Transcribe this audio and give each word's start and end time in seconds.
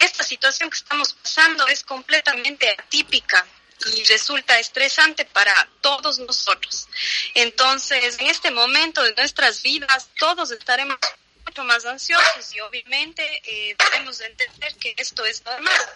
esta 0.00 0.24
situación 0.24 0.68
que 0.68 0.78
estamos 0.78 1.12
pasando 1.12 1.64
es 1.68 1.84
completamente 1.84 2.68
atípica 2.70 3.46
y 3.94 4.02
resulta 4.02 4.58
estresante 4.58 5.24
para 5.26 5.54
todos 5.80 6.18
nosotros. 6.18 6.88
Entonces, 7.34 8.18
en 8.18 8.26
este 8.26 8.50
momento 8.50 9.04
de 9.04 9.14
nuestras 9.14 9.62
vidas, 9.62 10.08
todos 10.18 10.50
estaremos 10.50 10.98
mucho 11.46 11.62
más 11.62 11.86
ansiosos 11.86 12.52
y 12.52 12.58
obviamente 12.60 13.22
eh, 13.44 13.76
debemos 13.78 14.20
entender 14.20 14.74
que 14.74 14.94
esto 14.96 15.24
es 15.24 15.44
normal 15.44 15.86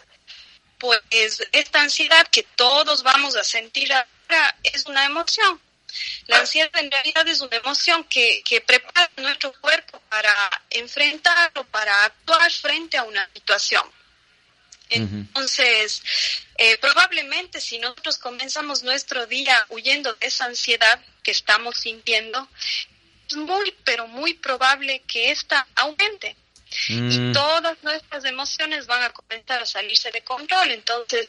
pues 0.83 1.41
esta 1.52 1.80
ansiedad 1.80 2.27
que 2.27 2.42
todos 2.42 3.05
vamos 3.05 3.36
a 3.36 3.44
sentir 3.44 3.92
ahora 3.92 4.56
es 4.64 4.84
una 4.86 5.05
emoción. 5.05 5.61
La 6.27 6.41
ansiedad 6.41 6.70
en 6.75 6.91
realidad 6.91 7.28
es 7.28 7.41
una 7.41 7.56
emoción 7.56 8.02
que, 8.02 8.42
que 8.44 8.61
prepara 8.61 9.08
nuestro 9.19 9.53
cuerpo 9.60 10.03
para 10.08 10.34
enfrentar 10.70 11.53
o 11.55 11.62
para 11.62 12.06
actuar 12.06 12.50
frente 12.50 12.97
a 12.97 13.05
una 13.05 13.30
situación. 13.33 13.84
Entonces, 14.91 16.03
eh, 16.58 16.77
probablemente 16.78 17.60
si 17.60 17.78
nosotros 17.78 18.19
comenzamos 18.19 18.83
nuestro 18.83 19.27
día 19.27 19.64
huyendo 19.69 20.12
de 20.14 20.27
esa 20.27 20.47
ansiedad 20.47 21.00
que 21.22 21.30
estamos 21.30 21.77
sintiendo, 21.77 22.48
es 23.28 23.36
muy, 23.36 23.72
pero 23.84 24.08
muy 24.08 24.34
probable 24.34 25.00
que 25.06 25.30
esta 25.30 25.64
aumente 25.77 26.36
y 26.89 26.95
mm. 26.95 27.33
todas 27.33 27.77
nuestras 27.83 28.25
emociones 28.25 28.87
van 28.87 29.03
a 29.03 29.11
comenzar 29.11 29.62
a 29.62 29.67
salirse 29.67 30.11
de 30.11 30.23
control. 30.23 30.70
Entonces, 30.70 31.28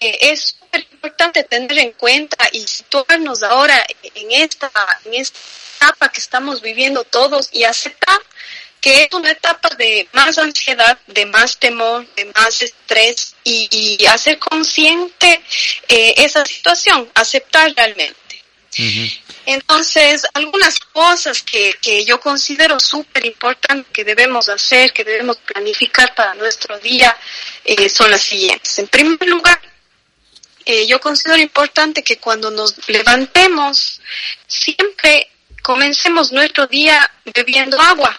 eh, 0.00 0.18
es 0.20 0.56
súper 0.58 0.86
importante 0.92 1.44
tener 1.44 1.78
en 1.78 1.92
cuenta 1.92 2.48
y 2.52 2.60
situarnos 2.66 3.42
ahora 3.42 3.84
en 4.02 4.30
esta, 4.32 4.70
en 5.04 5.14
esta 5.14 5.38
etapa 5.76 6.08
que 6.10 6.20
estamos 6.20 6.60
viviendo 6.60 7.04
todos 7.04 7.48
y 7.52 7.64
aceptar 7.64 8.20
que 8.80 9.04
es 9.04 9.14
una 9.14 9.30
etapa 9.30 9.70
de 9.78 10.06
más 10.12 10.36
ansiedad, 10.36 10.98
de 11.06 11.24
más 11.24 11.56
temor, 11.58 12.06
de 12.16 12.26
más 12.26 12.60
estrés 12.60 13.34
y, 13.42 14.04
hacer 14.04 14.38
consciente 14.38 15.40
eh, 15.88 16.14
esa 16.18 16.44
situación, 16.44 17.10
aceptar 17.14 17.72
realmente. 17.74 18.44
Entonces, 19.46 20.26
algunas 20.32 20.78
cosas 20.78 21.42
que, 21.42 22.04
yo 22.06 22.20
considero 22.20 22.80
súper 22.80 23.26
importantes 23.26 23.86
que 23.92 24.04
debemos 24.04 24.48
hacer, 24.48 24.92
que 24.92 25.04
debemos 25.04 25.36
planificar 25.38 26.14
para 26.14 26.34
nuestro 26.34 26.78
día, 26.78 27.16
eh, 27.64 27.88
son 27.88 28.10
las 28.10 28.22
siguientes. 28.22 28.78
En 28.78 28.88
primer 28.88 29.28
lugar, 29.28 29.60
eh, 30.64 30.86
yo 30.86 30.98
considero 31.00 31.40
importante 31.42 32.02
que 32.02 32.16
cuando 32.18 32.50
nos 32.50 32.88
levantemos, 32.88 34.00
siempre 34.46 35.30
comencemos 35.62 36.32
nuestro 36.32 36.66
día 36.66 37.10
bebiendo 37.34 37.78
agua. 37.80 38.18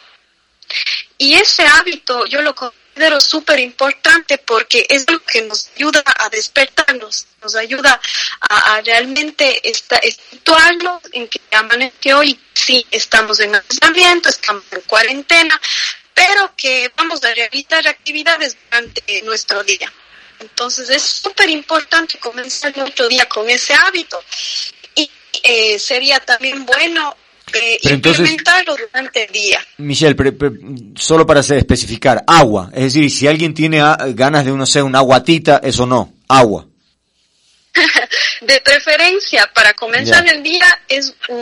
Y 1.17 1.35
ese 1.35 1.65
hábito 1.65 2.25
yo 2.25 2.41
lo 2.41 2.53
considero 2.53 3.19
súper 3.19 3.59
importante 3.59 4.37
porque 4.37 4.85
es 4.89 5.09
lo 5.09 5.19
que 5.19 5.41
nos 5.41 5.69
ayuda 5.75 6.03
a 6.05 6.29
despertarnos, 6.29 7.27
nos 7.41 7.55
ayuda 7.55 7.99
a, 8.41 8.81
realmente 8.81 9.61
situarnos 10.31 11.01
en 11.11 11.27
que, 11.27 11.39
que 11.99 12.13
hoy 12.13 12.39
sí 12.53 12.85
estamos 12.91 13.39
en 13.39 13.55
aislamiento, 13.55 14.29
estamos 14.29 14.63
en 14.71 14.81
cuarentena, 14.81 15.59
pero 16.13 16.53
que 16.55 16.91
vamos 16.95 17.23
a 17.23 17.33
realizar 17.33 17.85
actividades 17.87 18.57
durante 18.69 19.21
nuestro 19.23 19.63
día. 19.63 19.91
Entonces 20.39 20.89
es 20.89 21.01
súper 21.01 21.49
importante 21.49 22.17
comenzar 22.19 22.75
nuestro 22.77 23.07
día 23.07 23.27
con 23.27 23.49
ese 23.49 23.73
hábito. 23.73 24.21
Y 24.95 25.09
eh, 25.43 25.79
sería 25.79 26.19
también 26.19 26.65
bueno 26.65 27.15
eh, 27.55 27.79
implementarlo 27.83 28.75
durante 28.75 29.25
el 29.25 29.31
día. 29.31 29.59
Michelle, 29.77 30.15
solo 30.95 31.25
para 31.25 31.39
especificar, 31.39 32.23
agua. 32.27 32.69
Es 32.73 32.93
decir, 32.93 33.09
si 33.11 33.27
alguien 33.27 33.53
tiene 33.53 33.81
ah, 33.81 33.97
ganas 34.09 34.45
de, 34.45 34.51
uno 34.51 34.65
sé, 34.65 34.81
una 34.81 34.99
aguatita, 34.99 35.61
eso 35.63 35.85
no, 35.85 36.13
agua. 36.27 36.65
de 38.41 38.61
preferencia, 38.61 39.49
para 39.53 39.73
comenzar 39.73 40.27
el 40.27 40.41
día, 40.43 40.65
es 40.87 41.13
un, 41.29 41.39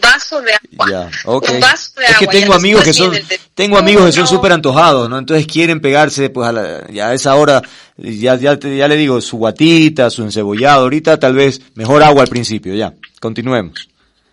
vaso 0.00 0.40
de 0.40 0.52
agua. 0.54 1.10
Un 1.24 1.60
vaso 1.60 1.92
de 2.00 2.06
es 2.06 2.18
que 2.18 2.26
tengo 2.26 2.54
amigos 2.54 2.84
que 2.84 2.92
son, 2.92 3.12
tengo 3.54 3.78
amigos 3.78 4.06
que 4.06 4.12
son 4.12 4.26
súper 4.26 4.52
antojados, 4.52 5.08
¿no? 5.08 5.18
Entonces 5.18 5.46
quieren 5.46 5.80
pegarse, 5.80 6.30
pues, 6.30 6.48
a 6.48 6.86
ya 6.90 7.08
a 7.08 7.14
esa 7.14 7.34
hora, 7.34 7.62
ya, 7.96 8.36
ya, 8.36 8.58
ya 8.58 8.88
le 8.88 8.96
digo, 8.96 9.20
su 9.20 9.36
guatita, 9.38 10.10
su 10.10 10.22
encebollado, 10.22 10.82
ahorita 10.82 11.18
tal 11.18 11.34
vez 11.34 11.60
mejor 11.74 12.02
agua 12.02 12.22
al 12.22 12.28
principio, 12.28 12.74
ya. 12.74 12.92
Continuemos. 13.20 13.88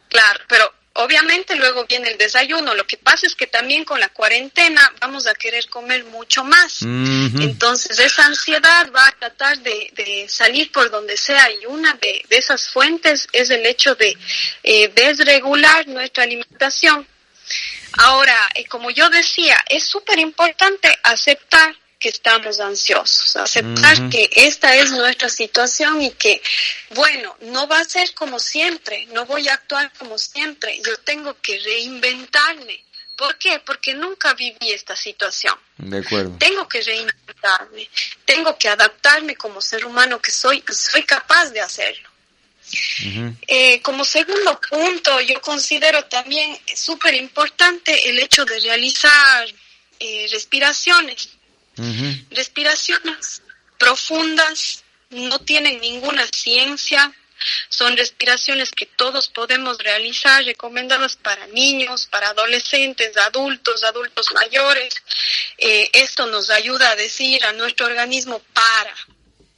Claro, 0.10 0.40
pero 0.48 0.73
Obviamente 0.96 1.56
luego 1.56 1.86
viene 1.86 2.10
el 2.10 2.20
desayuno. 2.20 2.76
Lo 2.76 2.86
que 2.86 2.98
pasa 2.98 3.26
es 3.26 3.36
que 3.36 3.48
también 3.48 3.84
con 3.84 4.00
la 4.00 4.10
cuarentena 4.10 4.94
vamos 5.02 5.26
a 5.26 5.34
querer 5.34 5.68
comer 5.68 6.04
mucho 6.06 6.44
más. 6.44 6.84
Entonces 6.84 7.98
esa 7.98 8.26
ansiedad 8.28 8.92
va 8.96 9.08
a 9.08 9.12
tratar 9.14 9.58
de, 9.60 10.28
salir 10.30 10.72
por 10.72 10.92
donde 10.92 11.18
sea 11.18 11.50
y 11.52 11.66
una 11.66 11.94
de, 11.96 12.24
esas 12.30 12.70
fuentes 12.70 13.28
es 13.32 13.50
el 13.50 13.66
hecho 13.66 13.96
de 13.96 14.16
eh, 14.62 14.90
desregular 14.90 15.88
nuestra 15.88 16.24
alimentación. 16.26 17.08
Ahora, 17.98 18.38
eh, 18.56 18.66
como 18.66 18.92
yo 18.92 19.10
decía, 19.10 19.60
es 19.70 19.86
súper 19.86 20.20
importante 20.20 20.90
aceptar 21.04 21.76
que 22.04 22.10
estamos 22.10 22.60
ansiosos, 22.60 23.38
aceptar 23.38 24.10
que 24.10 24.30
esta 24.36 24.76
es 24.76 24.92
nuestra 24.92 25.30
situación 25.30 26.02
y 26.02 26.12
que, 26.12 26.42
bueno, 26.90 27.34
no 27.44 27.66
va 27.70 27.80
a 27.80 27.86
ser 27.86 28.14
como 28.14 28.40
siempre, 28.40 29.06
no 29.14 29.26
voy 29.26 29.48
a 29.48 29.54
actuar 29.54 29.90
como 29.98 30.18
siempre, 30.18 30.82
yo 30.86 30.98
tengo 31.06 31.40
que 31.40 31.58
reinventarme. 31.60 32.84
¿Por 33.16 33.38
qué? 33.38 33.62
Porque 33.66 33.94
nunca 33.94 34.34
viví 34.34 34.70
esta 34.74 34.98
situación. 34.98 35.56
De 35.78 36.00
acuerdo. 36.00 36.36
Tengo 36.40 36.68
que 36.68 36.82
reinventarme, 36.82 37.90
tengo 38.26 38.58
que 38.58 38.68
adaptarme 38.68 39.38
como 39.38 39.62
ser 39.62 39.86
humano 39.86 40.20
que 40.20 40.32
soy 40.32 40.62
y 40.70 40.74
soy 40.74 41.04
capaz 41.04 41.52
de 41.52 41.62
hacerlo. 41.62 42.10
Eh, 43.48 43.82
como 43.82 44.04
segundo 44.04 44.60
punto, 44.70 45.22
yo 45.22 45.40
considero 45.40 46.04
también 46.04 46.60
súper 46.76 47.14
importante 47.14 48.10
el 48.10 48.20
hecho 48.20 48.44
de 48.44 48.60
realizar 48.60 49.48
eh, 50.02 50.28
respiraciones. 50.30 51.30
Respiraciones 52.30 53.42
profundas, 53.78 54.84
no 55.10 55.40
tienen 55.40 55.80
ninguna 55.82 56.26
ciencia, 56.28 57.14
son 57.70 57.98
respiraciones 57.98 58.72
que 58.72 58.86
todos 58.86 59.28
podemos 59.28 59.78
realizar, 59.80 60.44
recomendadas 60.46 61.18
para 61.18 61.48
niños, 61.48 62.08
para 62.08 62.30
adolescentes, 62.30 63.18
adultos, 63.18 63.84
adultos 63.84 64.32
mayores. 64.34 64.94
Eh, 65.58 65.90
esto 65.94 66.28
nos 66.28 66.50
ayuda 66.50 66.92
a 66.92 66.96
decir 66.96 67.44
a 67.46 67.54
nuestro 67.54 67.88
organismo 67.88 68.40
para, 68.54 68.96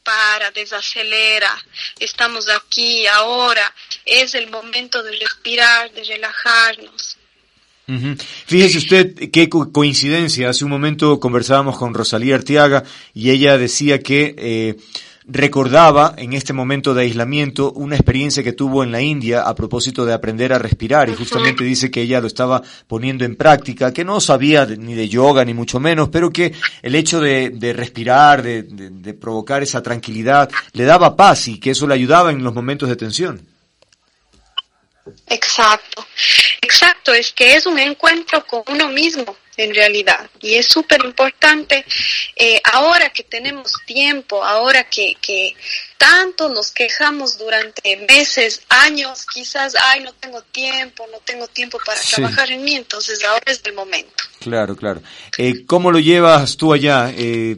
para, 0.03 0.51
desacelera, 0.51 1.63
estamos 1.99 2.47
aquí, 2.49 3.07
ahora, 3.07 3.73
es 4.05 4.35
el 4.35 4.47
momento 4.47 5.03
de 5.03 5.17
respirar, 5.17 5.91
de 5.91 6.03
relajarnos. 6.03 7.17
Fíjese 7.87 8.77
usted 8.77 9.29
qué 9.31 9.49
coincidencia. 9.49 10.49
Hace 10.49 10.65
un 10.65 10.71
momento 10.71 11.19
conversábamos 11.19 11.77
con 11.77 11.93
Rosalía 11.93 12.35
Arteaga 12.35 12.83
y 13.13 13.29
ella 13.29 13.57
decía 13.57 13.99
que 13.99 14.35
eh, 14.37 14.75
recordaba 15.27 16.13
en 16.17 16.33
este 16.33 16.53
momento 16.53 16.93
de 16.93 17.03
aislamiento 17.03 17.71
una 17.73 17.95
experiencia 17.95 18.43
que 18.43 18.53
tuvo 18.53 18.83
en 18.83 18.91
la 18.91 19.01
India 19.01 19.41
a 19.41 19.55
propósito 19.55 20.05
de 20.05 20.13
aprender 20.13 20.53
a 20.53 20.59
respirar 20.59 21.09
y 21.09 21.15
justamente 21.15 21.63
dice 21.63 21.89
que 21.89 22.01
ella 22.01 22.21
lo 22.21 22.27
estaba 22.27 22.61
poniendo 22.87 23.25
en 23.25 23.35
práctica, 23.35 23.93
que 23.93 24.05
no 24.05 24.19
sabía 24.19 24.65
ni 24.65 24.93
de 24.93 25.09
yoga 25.09 25.43
ni 25.45 25.53
mucho 25.53 25.79
menos, 25.79 26.09
pero 26.09 26.31
que 26.31 26.53
el 26.81 26.95
hecho 26.95 27.19
de, 27.19 27.49
de 27.49 27.73
respirar, 27.73 28.43
de, 28.43 28.63
de 28.63 29.13
provocar 29.13 29.63
esa 29.63 29.81
tranquilidad, 29.81 30.49
le 30.73 30.83
daba 30.83 31.15
paz 31.15 31.47
y 31.47 31.59
que 31.59 31.71
eso 31.71 31.87
le 31.87 31.95
ayudaba 31.95 32.31
en 32.31 32.43
los 32.43 32.53
momentos 32.53 32.89
de 32.89 32.95
tensión. 32.95 33.54
Exacto, 35.27 36.05
exacto, 36.61 37.13
es 37.13 37.31
que 37.31 37.55
es 37.55 37.65
un 37.65 37.77
encuentro 37.77 38.45
con 38.45 38.63
uno 38.67 38.89
mismo 38.89 39.37
en 39.57 39.73
realidad. 39.73 40.29
Y 40.41 40.55
es 40.55 40.67
súper 40.67 41.03
importante 41.05 41.85
eh, 42.35 42.61
ahora 42.63 43.09
que 43.11 43.23
tenemos 43.23 43.71
tiempo, 43.85 44.43
ahora 44.43 44.83
que, 44.89 45.15
que 45.21 45.55
tanto 45.97 46.49
nos 46.49 46.71
quejamos 46.71 47.37
durante 47.37 47.97
meses, 48.09 48.61
años, 48.69 49.25
quizás, 49.25 49.75
ay, 49.79 50.01
no 50.01 50.13
tengo 50.13 50.41
tiempo, 50.41 51.05
no 51.11 51.19
tengo 51.19 51.47
tiempo 51.47 51.77
para 51.85 51.99
trabajar 52.01 52.51
en 52.51 52.63
mí, 52.63 52.75
entonces 52.75 53.23
ahora 53.23 53.43
es 53.45 53.61
el 53.63 53.73
momento. 53.73 54.23
Claro, 54.39 54.75
claro. 54.75 55.01
Eh, 55.37 55.65
¿Cómo 55.65 55.91
lo 55.91 55.99
llevas 55.99 56.57
tú 56.57 56.73
allá? 56.73 57.11
Eh, 57.15 57.55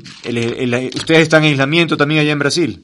¿Ustedes 0.96 1.22
están 1.22 1.44
en 1.44 1.52
aislamiento 1.52 1.98
también 1.98 2.22
allá 2.22 2.32
en 2.32 2.40
Brasil? 2.40 2.84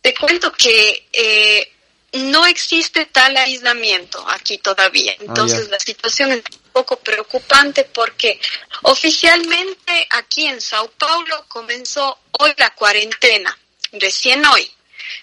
Te 0.00 0.14
cuento 0.14 0.52
que 0.52 1.08
eh, 1.12 1.71
no 2.12 2.46
existe 2.46 3.06
tal 3.06 3.36
aislamiento 3.36 4.24
aquí 4.28 4.58
todavía. 4.58 5.12
Ah, 5.12 5.24
entonces 5.26 5.68
la 5.70 5.80
situación 5.80 6.32
es 6.32 6.38
un 6.38 6.70
poco 6.72 6.96
preocupante 6.96 7.84
porque 7.84 8.38
oficialmente 8.82 10.06
aquí 10.10 10.46
en 10.46 10.60
Sao 10.60 10.90
Paulo 10.98 11.44
comenzó 11.48 12.18
hoy 12.38 12.52
la 12.58 12.70
cuarentena, 12.74 13.56
recién 13.92 14.44
hoy. 14.44 14.70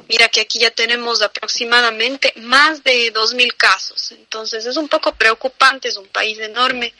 Mira 0.07 0.29
que 0.29 0.41
aquí 0.41 0.59
ya 0.59 0.71
tenemos 0.71 1.21
aproximadamente 1.21 2.33
más 2.37 2.83
de 2.83 3.13
2.000 3.13 3.55
casos, 3.55 4.11
entonces 4.11 4.65
es 4.65 4.77
un 4.77 4.87
poco 4.87 5.13
preocupante, 5.13 5.87
es 5.87 5.97
un 5.97 6.07
país 6.07 6.39
enorme. 6.39 6.93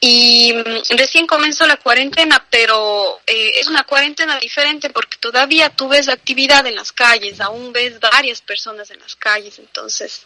Y 0.00 0.52
mm, 0.52 0.96
recién 0.96 1.26
comenzó 1.26 1.66
la 1.66 1.76
cuarentena, 1.76 2.46
pero 2.50 3.20
eh, 3.26 3.52
es 3.56 3.66
una 3.68 3.84
cuarentena 3.84 4.38
diferente 4.38 4.90
porque 4.90 5.16
todavía 5.18 5.70
tú 5.70 5.88
ves 5.88 6.08
actividad 6.08 6.66
en 6.66 6.74
las 6.74 6.92
calles, 6.92 7.40
aún 7.40 7.72
ves 7.72 8.00
varias 8.00 8.40
personas 8.40 8.90
en 8.90 9.00
las 9.00 9.16
calles, 9.16 9.58
entonces 9.58 10.22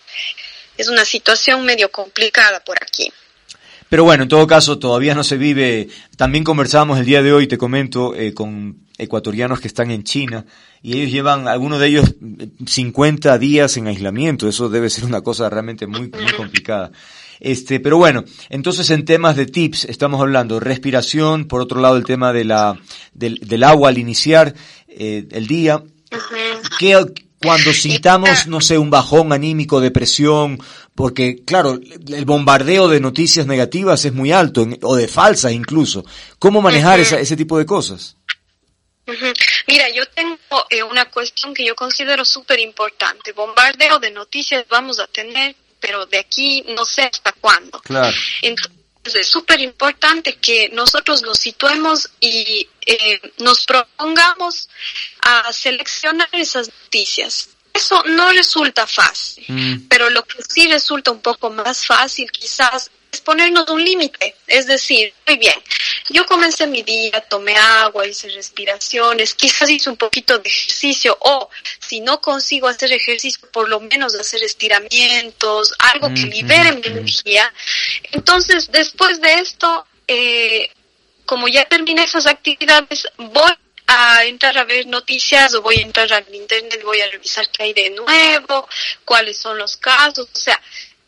es 0.76 0.88
una 0.88 1.04
situación 1.04 1.64
medio 1.64 1.90
complicada 1.90 2.60
por 2.60 2.82
aquí. 2.82 3.12
Pero 3.88 4.04
bueno, 4.04 4.24
en 4.24 4.28
todo 4.28 4.46
caso, 4.46 4.78
todavía 4.78 5.14
no 5.14 5.24
se 5.24 5.36
vive. 5.36 5.88
También 6.16 6.44
conversamos 6.44 6.98
el 6.98 7.06
día 7.06 7.22
de 7.22 7.32
hoy, 7.32 7.46
te 7.46 7.58
comento, 7.58 8.14
eh, 8.14 8.34
con 8.34 8.88
ecuatorianos 8.98 9.60
que 9.60 9.68
están 9.68 9.92
en 9.92 10.02
China 10.02 10.44
y 10.82 10.94
ellos 10.94 11.12
llevan, 11.12 11.48
algunos 11.48 11.80
de 11.80 11.86
ellos, 11.86 12.14
50 12.66 13.38
días 13.38 13.76
en 13.76 13.86
aislamiento. 13.86 14.48
Eso 14.48 14.68
debe 14.68 14.90
ser 14.90 15.04
una 15.04 15.22
cosa 15.22 15.48
realmente 15.48 15.86
muy, 15.86 16.10
muy 16.10 16.32
complicada. 16.36 16.90
Este, 17.40 17.78
pero 17.78 17.98
bueno, 17.98 18.24
entonces 18.48 18.90
en 18.90 19.04
temas 19.04 19.36
de 19.36 19.46
tips 19.46 19.84
estamos 19.84 20.20
hablando 20.20 20.58
respiración, 20.58 21.46
por 21.46 21.60
otro 21.60 21.80
lado 21.80 21.96
el 21.96 22.04
tema 22.04 22.32
de 22.32 22.44
la, 22.44 22.76
del, 23.12 23.36
del 23.36 23.62
agua 23.62 23.90
al 23.90 23.98
iniciar 23.98 24.54
eh, 24.88 25.26
el 25.30 25.46
día. 25.46 25.82
¿Qué, 26.80 26.96
cuando 27.40 27.72
sintamos, 27.72 28.48
no 28.48 28.60
sé, 28.60 28.78
un 28.78 28.90
bajón 28.90 29.32
anímico, 29.32 29.80
depresión, 29.80 30.58
porque 30.98 31.44
claro, 31.44 31.78
el 32.08 32.24
bombardeo 32.24 32.88
de 32.88 32.98
noticias 32.98 33.46
negativas 33.46 34.04
es 34.04 34.12
muy 34.12 34.32
alto, 34.32 34.66
o 34.82 34.96
de 34.96 35.06
falsas 35.06 35.52
incluso. 35.52 36.04
¿Cómo 36.40 36.60
manejar 36.60 36.98
esa, 36.98 37.20
ese 37.20 37.36
tipo 37.36 37.56
de 37.56 37.64
cosas? 37.64 38.16
Mira, 39.68 39.88
yo 39.90 40.04
tengo 40.08 40.36
eh, 40.68 40.82
una 40.82 41.08
cuestión 41.08 41.54
que 41.54 41.64
yo 41.64 41.76
considero 41.76 42.24
súper 42.24 42.58
importante. 42.58 43.30
Bombardeo 43.30 44.00
de 44.00 44.10
noticias 44.10 44.64
vamos 44.68 44.98
a 44.98 45.06
tener 45.06 45.54
pero 45.78 46.04
de 46.06 46.18
aquí 46.18 46.64
no 46.66 46.84
sé 46.84 47.02
hasta 47.02 47.30
cuándo. 47.30 47.78
Claro. 47.78 48.16
Entonces 48.42 48.72
es 49.14 49.28
súper 49.28 49.60
importante 49.60 50.34
que 50.34 50.68
nosotros 50.70 51.22
nos 51.22 51.38
situemos 51.38 52.10
y 52.18 52.68
eh, 52.84 53.20
nos 53.38 53.64
propongamos 53.66 54.68
a 55.20 55.52
seleccionar 55.52 56.28
esas 56.32 56.68
noticias. 56.82 57.50
Eso 57.78 58.02
no 58.06 58.32
resulta 58.32 58.88
fácil, 58.88 59.44
mm. 59.46 59.88
pero 59.88 60.10
lo 60.10 60.24
que 60.24 60.42
sí 60.42 60.66
resulta 60.66 61.12
un 61.12 61.20
poco 61.20 61.48
más 61.48 61.86
fácil 61.86 62.28
quizás 62.32 62.90
es 63.12 63.20
ponernos 63.20 63.70
un 63.70 63.84
límite, 63.84 64.34
es 64.48 64.66
decir, 64.66 65.14
muy 65.26 65.38
bien, 65.38 65.54
yo 66.10 66.26
comencé 66.26 66.66
mi 66.66 66.82
día, 66.82 67.20
tomé 67.30 67.54
agua, 67.56 68.04
hice 68.04 68.28
respiraciones, 68.30 69.32
quizás 69.34 69.70
hice 69.70 69.90
un 69.90 69.96
poquito 69.96 70.36
de 70.38 70.48
ejercicio 70.48 71.16
o 71.20 71.48
si 71.78 72.00
no 72.00 72.20
consigo 72.20 72.66
hacer 72.66 72.92
ejercicio, 72.92 73.48
por 73.52 73.68
lo 73.68 73.78
menos 73.78 74.12
hacer 74.16 74.42
estiramientos, 74.42 75.72
algo 75.78 76.08
que 76.08 76.22
libere 76.22 76.72
mi 76.72 76.84
energía. 76.84 77.52
Entonces, 78.10 78.72
después 78.72 79.20
de 79.20 79.34
esto, 79.34 79.86
eh, 80.08 80.70
como 81.26 81.46
ya 81.46 81.64
terminé 81.66 82.02
esas 82.02 82.26
actividades, 82.26 83.06
voy 83.18 83.52
a 83.88 84.24
entrar 84.24 84.56
a 84.58 84.64
ver 84.64 84.86
noticias 84.86 85.54
o 85.54 85.62
voy 85.62 85.76
a 85.76 85.82
entrar 85.82 86.12
al 86.12 86.34
internet, 86.34 86.82
voy 86.84 87.00
a 87.00 87.10
revisar 87.10 87.48
qué 87.50 87.62
hay 87.64 87.72
de 87.72 87.90
nuevo, 87.90 88.68
cuáles 89.04 89.38
son 89.38 89.56
los 89.56 89.78
casos, 89.78 90.28
o 90.32 90.38
sea, 90.38 90.60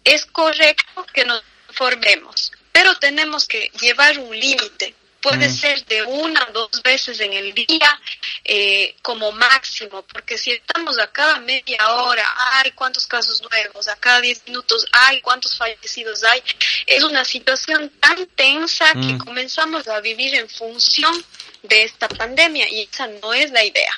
es 0.03 0.25
correcto 0.25 1.07
que 1.13 1.27
nos 1.27 1.43
formemos, 1.73 2.51
pero 2.73 2.99
tenemos 2.99 3.47
que 3.47 3.71
llevar 3.81 4.19
un 4.19 4.39
límite. 4.39 4.95
Puede 5.21 5.51
mm. 5.51 5.55
ser 5.55 5.85
de 5.85 6.03
una 6.05 6.43
o 6.49 6.53
dos 6.53 6.83
veces 6.83 7.21
en 7.21 7.35
el 7.35 7.53
día 7.53 8.01
eh, 8.43 8.97
como 9.03 9.31
máximo, 9.33 10.01
porque 10.11 10.39
si 10.39 10.51
estamos 10.53 10.99
a 10.99 11.09
cada 11.13 11.39
media 11.41 11.91
hora, 11.91 12.27
ay, 12.55 12.71
cuántos 12.73 13.07
casos 13.07 13.43
nuevos, 13.43 13.87
a 13.89 13.97
cada 13.97 14.23
diez 14.23 14.41
minutos, 14.47 14.87
ay, 14.93 15.21
cuántos 15.21 15.59
fallecidos 15.59 16.25
hay, 16.25 16.43
es 16.87 17.03
una 17.03 17.27
situación 17.27 17.91
tan 18.01 18.27
tensa 18.29 18.93
que 18.93 19.13
mm. 19.13 19.19
comenzamos 19.19 19.87
a 19.89 20.01
vivir 20.01 20.35
en 20.35 20.49
función 20.49 21.23
de 21.63 21.85
esta 21.85 22.09
pandemia 22.09 22.69
y 22.71 22.83
esa 22.83 23.07
no 23.23 23.33
es 23.33 23.51
la 23.51 23.65
idea. 23.65 23.93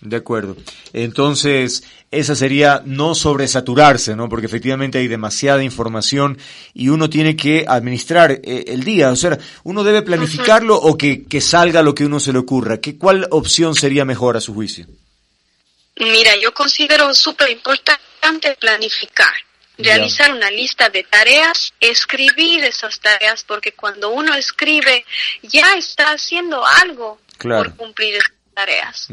De 0.00 0.16
acuerdo. 0.16 0.56
Entonces, 0.92 1.84
esa 2.10 2.34
sería 2.34 2.82
no 2.84 3.14
sobresaturarse, 3.14 4.16
¿no? 4.16 4.28
Porque 4.28 4.46
efectivamente 4.46 4.98
hay 4.98 5.06
demasiada 5.06 5.62
información 5.62 6.38
y 6.74 6.88
uno 6.88 7.08
tiene 7.08 7.36
que 7.36 7.64
administrar 7.68 8.32
eh, 8.32 8.64
el 8.66 8.82
día. 8.82 9.10
O 9.10 9.16
sea, 9.16 9.38
uno 9.62 9.84
debe 9.84 10.02
planificarlo 10.02 10.76
o 10.76 10.98
que, 10.98 11.24
que 11.24 11.40
salga 11.40 11.82
lo 11.82 11.94
que 11.94 12.04
uno 12.04 12.18
se 12.18 12.32
le 12.32 12.40
ocurra. 12.40 12.80
¿Qué, 12.80 12.98
¿Cuál 12.98 13.28
opción 13.30 13.76
sería 13.76 14.04
mejor 14.04 14.36
a 14.36 14.40
su 14.40 14.52
juicio? 14.54 14.86
Mira, 15.96 16.32
yo 16.36 16.52
considero 16.52 17.14
súper 17.14 17.50
importante 17.50 18.56
planificar. 18.58 19.32
Realizar 19.82 20.32
una 20.32 20.50
lista 20.50 20.88
de 20.88 21.04
tareas, 21.04 21.74
escribir 21.80 22.64
esas 22.64 23.00
tareas, 23.00 23.44
porque 23.44 23.72
cuando 23.72 24.10
uno 24.10 24.34
escribe 24.34 25.04
ya 25.42 25.74
está 25.74 26.12
haciendo 26.12 26.64
algo 26.66 27.20
por 27.38 27.76
cumplir 27.76 28.22
tareas. 28.54 29.08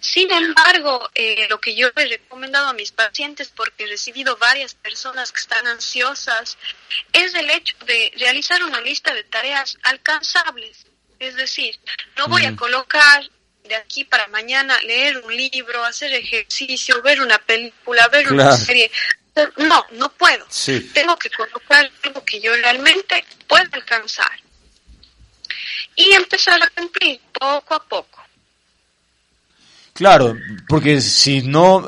Sin 0.00 0.30
embargo, 0.30 1.08
eh, 1.14 1.46
lo 1.48 1.60
que 1.60 1.74
yo 1.74 1.88
he 1.96 2.06
recomendado 2.06 2.68
a 2.68 2.72
mis 2.72 2.92
pacientes, 2.92 3.52
porque 3.54 3.84
he 3.84 3.86
recibido 3.86 4.36
varias 4.36 4.74
personas 4.74 5.32
que 5.32 5.40
están 5.40 5.66
ansiosas, 5.66 6.58
es 7.12 7.34
el 7.34 7.50
hecho 7.50 7.76
de 7.86 8.12
realizar 8.16 8.62
una 8.62 8.80
lista 8.80 9.14
de 9.14 9.24
tareas 9.24 9.78
alcanzables. 9.82 10.86
Es 11.18 11.36
decir, 11.36 11.78
no 12.16 12.26
voy 12.28 12.44
a 12.44 12.56
colocar 12.56 13.30
de 13.64 13.76
aquí 13.76 14.04
para 14.04 14.26
mañana 14.28 14.76
leer 14.82 15.18
un 15.18 15.36
libro, 15.36 15.84
hacer 15.84 16.12
ejercicio, 16.12 17.00
ver 17.02 17.20
una 17.20 17.38
película, 17.38 18.08
ver 18.08 18.32
una 18.32 18.56
serie. 18.56 18.90
No, 19.56 19.84
no 19.92 20.10
puedo. 20.12 20.46
Tengo 20.92 21.16
que 21.16 21.30
colocar 21.30 21.90
algo 22.02 22.24
que 22.24 22.40
yo 22.40 22.54
realmente 22.54 23.24
pueda 23.48 23.68
alcanzar. 23.72 24.30
Y 25.96 26.12
empezar 26.12 26.62
a 26.62 26.68
cumplir 26.70 27.20
poco 27.32 27.74
a 27.74 27.82
poco. 27.82 28.22
Claro, 29.94 30.36
porque 30.68 31.00
si 31.00 31.42
no, 31.42 31.86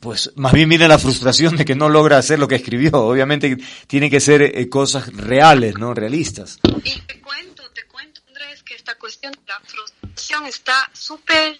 pues 0.00 0.30
más 0.36 0.52
bien 0.52 0.68
viene 0.68 0.86
la 0.86 0.98
frustración 0.98 1.56
de 1.56 1.64
que 1.64 1.74
no 1.74 1.88
logra 1.88 2.18
hacer 2.18 2.38
lo 2.38 2.46
que 2.46 2.56
escribió. 2.56 2.92
Obviamente 2.92 3.56
tiene 3.86 4.10
que 4.10 4.20
ser 4.20 4.42
eh, 4.42 4.68
cosas 4.68 5.12
reales, 5.14 5.78
¿no? 5.78 5.94
Realistas. 5.94 6.58
Y 6.84 7.00
te 7.00 7.20
cuento, 7.20 7.68
te 7.70 7.84
cuento, 7.84 8.20
Andrés, 8.28 8.62
que 8.62 8.74
esta 8.74 8.96
cuestión 8.96 9.32
de 9.32 9.40
la 9.46 9.60
frustración 9.60 10.46
está 10.46 10.90
súper, 10.92 11.58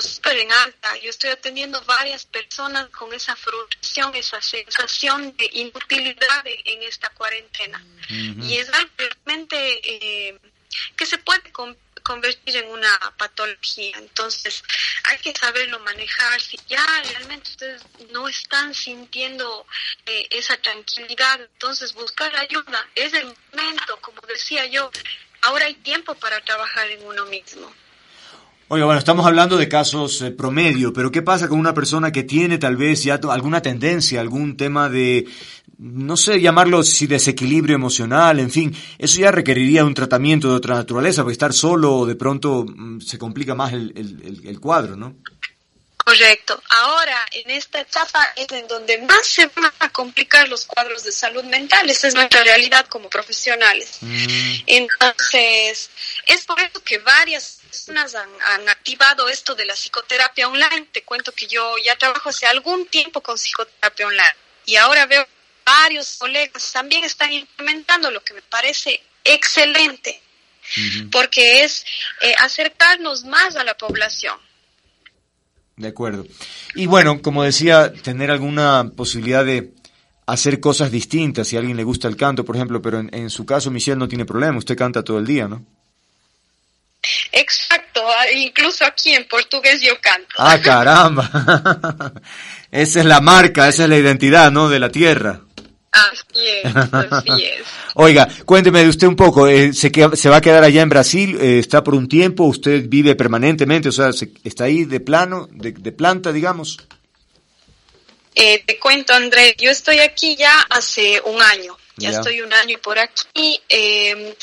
súper 0.00 0.38
en 0.38 0.52
alta. 0.52 0.96
Yo 0.98 1.10
estoy 1.10 1.30
atendiendo 1.30 1.80
varias 1.82 2.26
personas 2.26 2.88
con 2.90 3.12
esa 3.12 3.34
frustración, 3.36 4.14
esa 4.14 4.40
sensación 4.40 5.36
de 5.36 5.50
inutilidad 5.52 6.42
en 6.44 6.82
esta 6.82 7.10
cuarentena. 7.10 7.84
Y 8.08 8.56
es 8.56 8.68
algo 8.72 8.90
realmente 8.96 9.80
eh, 9.84 10.38
que 10.96 11.06
se 11.06 11.18
puede 11.18 11.52
convertir 12.02 12.56
en 12.56 12.70
una 12.70 12.98
patología. 13.16 13.96
Entonces, 13.98 14.62
hay 15.04 15.18
que 15.18 15.32
saberlo 15.34 15.78
manejar. 15.80 16.40
Si 16.40 16.58
ya 16.66 16.84
realmente 17.12 17.50
ustedes 17.50 17.82
no 18.10 18.28
están 18.28 18.74
sintiendo 18.74 19.66
eh, 20.06 20.26
esa 20.30 20.56
tranquilidad, 20.56 21.40
entonces 21.40 21.92
buscar 21.92 22.34
ayuda. 22.36 22.88
Es 22.94 23.12
el 23.14 23.34
momento, 23.52 24.00
como 24.00 24.20
decía 24.22 24.66
yo, 24.66 24.90
ahora 25.42 25.66
hay 25.66 25.74
tiempo 25.74 26.14
para 26.14 26.40
trabajar 26.40 26.90
en 26.90 27.04
uno 27.06 27.26
mismo. 27.26 27.72
Oiga, 28.70 28.84
bueno, 28.84 28.98
estamos 28.98 29.26
hablando 29.26 29.56
de 29.56 29.66
casos 29.66 30.20
eh, 30.20 30.30
promedio, 30.30 30.92
pero 30.92 31.10
¿qué 31.10 31.22
pasa 31.22 31.48
con 31.48 31.58
una 31.58 31.72
persona 31.72 32.12
que 32.12 32.22
tiene 32.22 32.58
tal 32.58 32.76
vez 32.76 33.02
ya 33.02 33.14
alguna 33.14 33.62
tendencia, 33.62 34.20
algún 34.20 34.58
tema 34.58 34.90
de, 34.90 35.26
no 35.78 36.18
sé, 36.18 36.38
llamarlo 36.38 36.82
si 36.82 37.06
desequilibrio 37.06 37.76
emocional, 37.76 38.38
en 38.40 38.50
fin, 38.50 38.76
eso 38.98 39.20
ya 39.20 39.30
requeriría 39.30 39.86
un 39.86 39.94
tratamiento 39.94 40.50
de 40.50 40.56
otra 40.56 40.74
naturaleza, 40.74 41.22
porque 41.22 41.32
estar 41.32 41.54
solo 41.54 42.04
de 42.04 42.16
pronto 42.16 42.66
mm, 42.68 43.00
se 43.00 43.16
complica 43.16 43.54
más 43.54 43.72
el, 43.72 43.90
el, 43.96 44.46
el 44.46 44.60
cuadro, 44.60 44.96
¿no? 44.96 45.16
Correcto. 46.08 46.62
Ahora, 46.70 47.26
en 47.32 47.50
esta 47.50 47.80
etapa 47.80 48.32
es 48.34 48.50
en 48.52 48.66
donde 48.66 48.96
más 49.02 49.26
se 49.26 49.46
van 49.48 49.70
a 49.78 49.90
complicar 49.90 50.48
los 50.48 50.64
cuadros 50.64 51.04
de 51.04 51.12
salud 51.12 51.44
mental. 51.44 51.90
Esa 51.90 52.08
es 52.08 52.14
nuestra 52.14 52.42
realidad 52.44 52.86
como 52.86 53.10
profesionales. 53.10 53.98
Mm. 54.00 54.54
Entonces, 54.66 55.90
es 56.26 56.44
por 56.46 56.58
eso 56.60 56.82
que 56.82 56.96
varias 56.98 57.57
personas 57.68 58.14
han, 58.14 58.28
han, 58.46 58.68
activado 58.68 59.28
esto 59.28 59.54
de 59.54 59.64
la 59.64 59.74
psicoterapia 59.74 60.48
online. 60.48 60.88
Te 60.92 61.02
cuento 61.02 61.32
que 61.32 61.46
yo 61.46 61.76
ya 61.84 61.96
trabajo 61.96 62.30
hace 62.30 62.46
algún 62.46 62.86
tiempo 62.86 63.20
con 63.20 63.36
psicoterapia 63.36 64.06
online 64.06 64.34
y 64.66 64.76
ahora 64.76 65.06
veo 65.06 65.26
varios 65.64 66.16
colegas 66.16 66.72
también 66.72 67.04
están 67.04 67.32
implementando 67.32 68.10
lo 68.10 68.22
que 68.24 68.34
me 68.34 68.42
parece 68.42 69.02
excelente, 69.22 70.20
porque 71.12 71.62
es 71.64 71.84
eh, 72.22 72.34
acercarnos 72.38 73.24
más 73.24 73.56
a 73.56 73.64
la 73.64 73.76
población 73.76 74.38
de 75.78 75.88
acuerdo. 75.88 76.26
Y 76.74 76.86
bueno, 76.86 77.22
como 77.22 77.42
decía, 77.42 77.92
tener 77.92 78.30
alguna 78.30 78.92
posibilidad 78.94 79.44
de 79.44 79.72
hacer 80.26 80.60
cosas 80.60 80.90
distintas, 80.90 81.48
si 81.48 81.56
a 81.56 81.60
alguien 81.60 81.76
le 81.76 81.84
gusta 81.84 82.08
el 82.08 82.16
canto, 82.16 82.44
por 82.44 82.56
ejemplo, 82.56 82.82
pero 82.82 82.98
en, 83.00 83.30
su 83.30 83.46
caso 83.46 83.70
Michelle 83.70 83.96
no 83.96 84.08
tiene 84.08 84.26
problema, 84.26 84.58
usted 84.58 84.76
canta 84.76 85.02
todo 85.02 85.18
el 85.18 85.26
día, 85.26 85.48
¿no? 85.48 85.64
Exacto, 87.32 88.02
incluso 88.34 88.84
aquí 88.84 89.12
en 89.12 89.26
portugués 89.26 89.80
yo 89.80 90.00
canto. 90.00 90.34
Ah, 90.38 90.58
caramba. 90.62 91.30
esa 92.70 93.00
es 93.00 93.04
la 93.04 93.20
marca, 93.20 93.68
esa 93.68 93.84
es 93.84 93.88
la 93.88 93.98
identidad, 93.98 94.50
¿no? 94.50 94.68
De 94.68 94.78
la 94.78 94.90
tierra. 94.90 95.40
Así 95.90 96.46
es, 96.62 96.76
así 96.76 97.44
es. 97.44 97.66
Oiga, 97.94 98.28
cuénteme 98.44 98.82
de 98.82 98.88
usted 98.88 99.06
un 99.06 99.16
poco, 99.16 99.48
eh, 99.48 99.72
¿se, 99.72 99.90
¿se 100.14 100.28
va 100.28 100.36
a 100.36 100.40
quedar 100.40 100.62
allá 100.62 100.82
en 100.82 100.88
Brasil? 100.88 101.36
Eh, 101.40 101.58
¿Está 101.58 101.82
por 101.82 101.94
un 101.94 102.08
tiempo? 102.08 102.44
¿Usted 102.44 102.84
vive 102.86 103.16
permanentemente? 103.16 103.88
O 103.88 103.92
sea, 103.92 104.10
¿está 104.44 104.64
ahí 104.64 104.84
de 104.84 105.00
plano, 105.00 105.48
de, 105.50 105.72
planta, 105.92 106.30
digamos? 106.30 106.78
Eh, 108.34 108.62
te 108.64 108.78
cuento, 108.78 109.14
André, 109.14 109.56
yo 109.58 109.70
estoy 109.70 109.98
aquí 109.98 110.36
ya 110.36 110.60
hace 110.70 111.20
un 111.24 111.42
año. 111.42 111.76
Ya, 111.96 112.10
estoy 112.10 112.40
un 112.40 112.52
año 112.52 112.78
por 112.80 112.98
aquí. 112.98 113.60
Eh, 113.68 114.36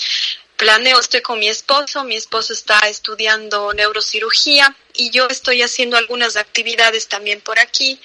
planeo, 0.65 0.99
estoy 0.99 1.21
con 1.21 1.37
mi 1.37 1.47
esposo, 1.47 2.03
mi 2.03 2.15
esposo 2.15 2.51
está 2.51 2.79
estudiando 2.89 3.71
neurocirugía 3.73 4.75
y 4.95 5.11
yo 5.11 5.27
estoy 5.27 5.61
haciendo 5.61 5.95
algunas 5.95 6.37
actividades 6.37 7.07
también 7.07 7.39
por 7.39 7.59
aquí. 7.59 7.99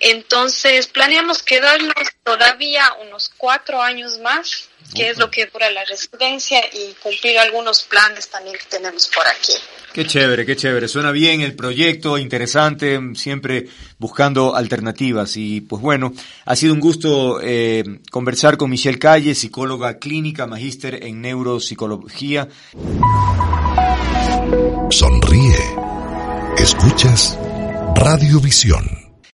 Entonces, 0.00 0.88
planeamos 0.88 1.42
quedarnos 1.42 1.94
todavía 2.22 2.92
unos 3.00 3.30
cuatro 3.38 3.80
años 3.80 4.18
más, 4.18 4.68
que 4.94 5.10
es 5.10 5.18
lo 5.18 5.30
que 5.30 5.46
dura 5.46 5.70
la 5.70 5.84
residencia, 5.84 6.60
y 6.72 6.94
cumplir 7.02 7.38
algunos 7.38 7.82
planes 7.82 8.28
también 8.28 8.56
que 8.56 8.64
tenemos 8.68 9.08
por 9.08 9.26
aquí. 9.26 9.52
Qué 9.92 10.06
chévere, 10.06 10.44
qué 10.44 10.56
chévere. 10.56 10.88
Suena 10.88 11.10
bien 11.10 11.40
el 11.40 11.54
proyecto, 11.54 12.18
interesante, 12.18 13.00
siempre 13.14 13.66
buscando 13.98 14.54
alternativas. 14.54 15.36
Y 15.36 15.62
pues 15.62 15.80
bueno, 15.80 16.12
ha 16.44 16.54
sido 16.54 16.74
un 16.74 16.80
gusto 16.80 17.40
eh, 17.42 17.82
conversar 18.10 18.58
con 18.58 18.68
Michelle 18.68 18.98
Calle, 18.98 19.34
psicóloga 19.34 19.98
clínica, 19.98 20.46
magíster 20.46 21.02
en 21.02 21.22
neuropsicología. 21.22 22.48
Sonríe. 24.90 25.56
Escuchas 26.58 27.38
Radiovisión 27.94 29.05